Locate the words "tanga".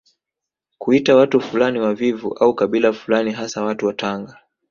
3.93-4.37